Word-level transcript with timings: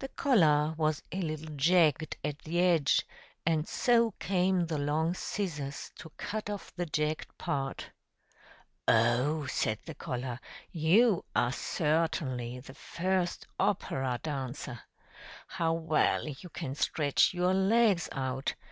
The 0.00 0.08
collar 0.08 0.74
was 0.76 1.04
a 1.12 1.22
little 1.22 1.54
jagged 1.54 2.16
at 2.24 2.40
the 2.40 2.58
edge, 2.58 3.06
and 3.46 3.68
so 3.68 4.10
came 4.18 4.66
the 4.66 4.76
long 4.76 5.14
scissors 5.14 5.92
to 6.00 6.10
cut 6.16 6.50
off 6.50 6.74
the 6.74 6.84
jagged 6.84 7.38
part. 7.38 7.88
"Oh!" 8.88 9.46
said 9.46 9.78
the 9.84 9.94
collar. 9.94 10.40
"You 10.72 11.24
are 11.36 11.52
certainly 11.52 12.58
the 12.58 12.74
first 12.74 13.46
opera 13.60 14.18
dancer. 14.20 14.80
How 15.46 15.74
well 15.74 16.26
you 16.26 16.48
can 16.48 16.74
stretch 16.74 17.32
your 17.32 17.54
legs 17.54 18.08
out! 18.10 18.56